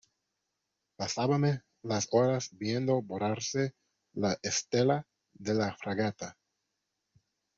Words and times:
pasábame 0.97 1.61
las 1.83 2.07
horas 2.09 2.49
viendo 2.53 3.03
borrarse 3.03 3.75
la 4.13 4.35
estela 4.41 5.05
de 5.35 5.53
la 5.53 5.75
fragata. 5.77 6.39